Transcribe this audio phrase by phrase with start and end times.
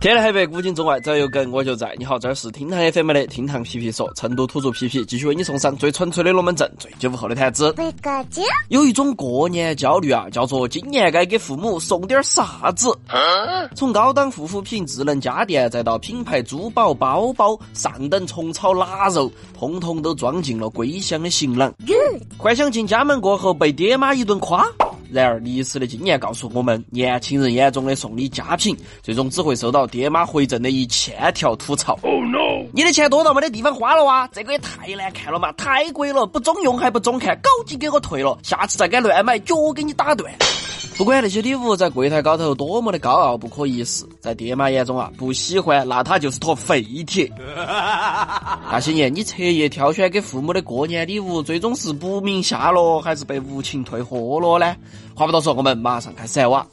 [0.00, 1.94] 天南海北，古今中外，只要有梗我就在。
[1.96, 7.74] 你好，这儿是厅堂 FM 的厅堂皮皮说，成都土著皮皮继续为你送上最纯粹的龙门阵，最久不后的谈资。
[8.68, 12.94] 有一种过年焦虑啊，叫做今年该给父母送点啥子？
[13.74, 21.72] 从高档护肤品、智能家电，再到品牌珠宝、包包，上等虫草、腊肉，通通都装进了归乡的行囊。
[22.36, 24.70] 幻想进家门过后被爹妈一顿夸。
[25.14, 31.96] 然而，历史的经验告诉我们，年轻人眼中的送礼佳品，最终只会收到爹妈回赠的一千条吐槽。
[32.02, 32.66] Oh no！
[32.72, 34.26] 你的钱多到没得地方花了哇？
[34.32, 40.32] 这个也太难看了嘛，太贵了，不中用还不中看，赶紧给我退了，下次再敢乱买，脚给你打断。
[40.96, 47.30] 不管那些礼物在柜台高头多么的高傲不可一世，在爹妈眼中啊，不喜欢那它就是坨废铁。
[48.70, 54.76] 那些年你彻夜挑选给父母的过年礼物，最终是不明下落，还是被无情退货了呢？
[55.16, 56.64] 话不多说，我们马上开始挖。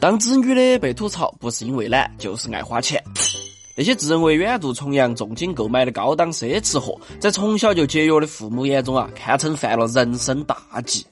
[0.00, 3.02] 当子女的被吐槽，不是因为懒，就是爱花钱。
[3.74, 11.04] 那些自认为远渡重洋、重金购买的高档奢侈货，在从小就节约的父母眼中啊，堪称犯了人生大忌。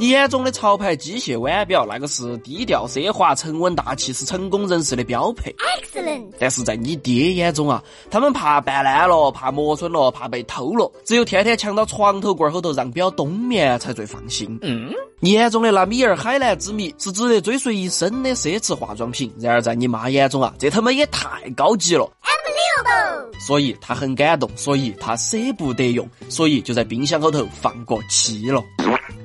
[0.00, 5.54] 你眼中的潮牌机械腕表，那个是低调奢华、沉稳大气，是成功人士的标配。
[5.58, 6.32] Excellent。
[6.38, 14.58] 但是在你爹眼中啊，他们怕办烂了，怕磨损了，怕被偷了，只有天天抢到床头柜后头让表冬眠才最放心。
[14.62, 14.90] 嗯。
[15.22, 19.30] 你眼中的那米尔海蓝之谜，是值得追随一生的奢侈化妆品。
[19.38, 22.10] 然而在你妈眼中啊，这他妈也太高级了。
[23.46, 28.62] 所以他很感动，所以他舍不得用，所以就在冰箱后头放过期了。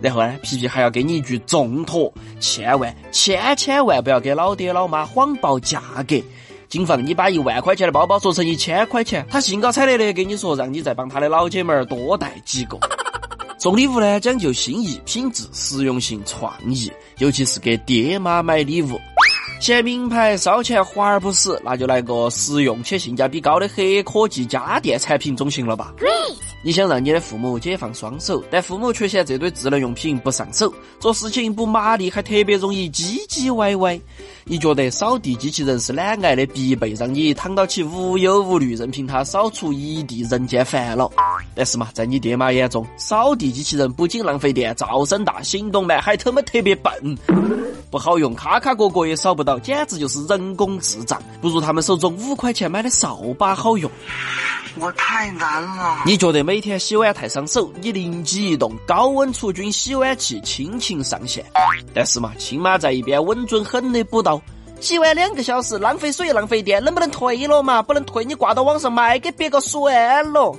[0.02, 6.16] 然后呢，皮皮还要给你一句重托：千万、千千万不要给老爹老妈谎报价格，
[6.70, 12.78] 谨防你把一万块钱的包包说成一千块钱，他兴高采烈的跟你说，让你再帮他的老姐妹儿多带几个。
[13.58, 19.00] 送礼物呢，讲究心意、品质、实用性、创意，尤其是给爹妈买礼物。
[19.60, 25.94] 嫌名牌烧钱花而不实，那就来个实用且性价比高的黑科技家电产品总行了吧？
[26.64, 34.00] 你想让你的父母解放双手，但父母却嫌这堆智能用品不上手，做事情不麻利，还特别容易唧唧歪歪。
[34.44, 41.12] 你觉得扫地机器人是懒癌的必备，让你躺到起无忧无虑，任凭它扫除一地人间烦恼。
[41.56, 47.18] 但是嘛，在你爹妈眼中，扫地机器人不仅浪费电、噪声大、行动慢，还他妈特别笨，
[47.90, 53.90] 不好用，卡卡角角也扫不到，简直就是人工智障，不如他们手中五块钱买的扫把好用。
[54.78, 56.00] 我太难了。
[56.06, 61.46] 你觉得每天洗碗太伤手，你灵机一动，高温除菌洗碗器亲情上线。
[61.94, 64.42] 但是嘛，亲妈在一边稳准狠的补刀，
[64.82, 67.82] 洗碗两个小时，浪费水浪费电，能不能退了嘛？
[67.82, 70.54] 不能退，你挂到网上卖给别个算了。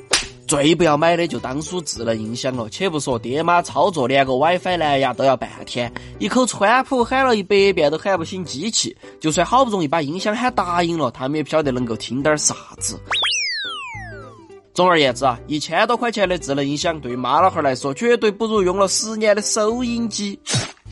[0.46, 12.96] 最不要买的就当属智能音响了，且不说爹妈操作连个 WiFi 蓝牙都要半天，一口川普喊了一百遍都喊不醒机器，就算好不容易把音响喊答应了，他们也不晓得能够听点啥子。
[14.72, 20.38] 总而言之啊，一千多块钱的智能音响对妈老汉儿来说，绝对不如用了十年的收音机。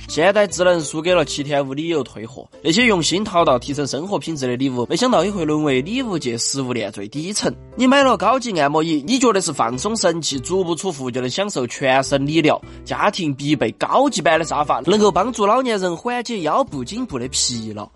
[0.09, 2.49] 现代智能输给了七天无理由退货。
[2.63, 7.53] 那些用心淘到提升生活品质的礼物，没想到也会沦为礼物界食物链最底层。
[7.77, 17.89] 你买了高级按摩椅，你觉得是放松神器，足不出户就能享受全身理疗；家庭必备高级版的沙发，能够帮助老年人缓解腰部、颈部的疲劳。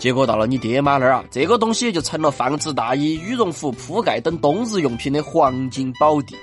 [0.00, 6.36] 结果到了你爹妈那儿啊，这个东西就成了放置大衣、羽绒服、铺盖等冬日用品的黄金宝地。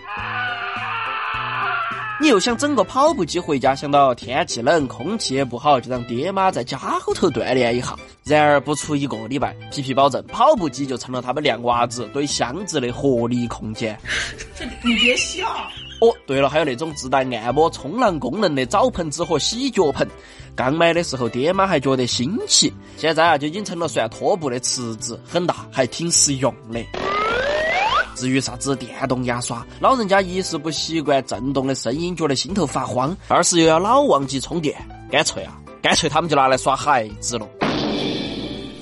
[2.22, 7.96] 你又想整个跑步机回家，想到天气冷，空气也不好，就让爹妈在家后头锻炼一下。
[8.24, 13.98] 然而不出一个礼拜，皮皮保证跑步机就成了他们晾娃子堆箱子的合理空间。
[14.84, 15.48] 你别笑。
[16.00, 20.08] 哦，对了，还有那种自带按摩、冲浪功能的澡盆子和洗脚盆。
[20.56, 26.80] 刚买的时候，爹妈还觉得新奇，现在啊就已经成了算拖布的池子，很大，还挺实用的。
[28.16, 34.76] 至于啥子电动牙刷，老人家一是不习惯震动的声音，觉得心头发慌；二是又要老忘记充电，
[35.10, 37.48] 干脆啊，干脆他们就拿来耍孩子了。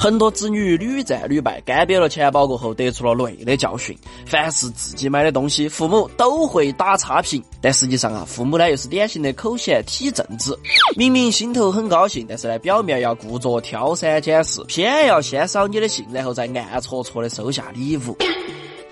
[0.02, 3.94] 很多子女屡战屡败，干瘪了钱包过后，得出了累的教训。
[4.26, 7.44] 凡是自己买的东西，父母都会打差评。
[7.60, 10.58] 但实际上啊，父母呢又是典型的口嫌体正直，
[10.96, 18.16] 明明心头很高兴，但是呢表面要故作挑三拣四，偏要先扫你的兴，然后再暗戳戳的收下礼物。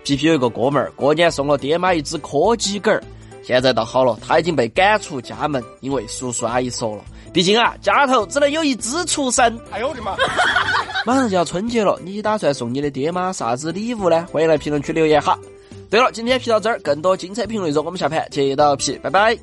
[0.03, 3.03] 皮皮有一个哥们儿，过年送了爹妈一只柯基狗儿，
[3.43, 7.03] 现在倒好了，他已经被赶出家门，因为叔叔阿姨说了。
[7.33, 9.59] 毕竟啊，家头只能有一只畜生。
[9.69, 10.15] 哎呦我的妈！
[11.05, 14.25] 马上就要春节了，你打算送你的爹妈啥子礼物呢？
[14.31, 15.37] 欢迎来评论区留言哈。
[15.89, 19.37] 对了，今天皮到这儿，更多精彩评论，我们下盘接到皮，拜拜。